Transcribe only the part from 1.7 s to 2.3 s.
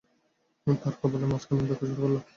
শুরু হলো।